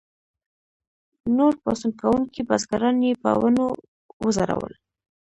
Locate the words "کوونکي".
2.01-2.41